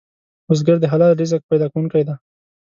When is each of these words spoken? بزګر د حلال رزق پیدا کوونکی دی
بزګر 0.47 0.77
د 0.81 0.85
حلال 0.91 1.11
رزق 1.21 1.41
پیدا 1.51 1.67
کوونکی 1.71 2.03
دی 2.07 2.15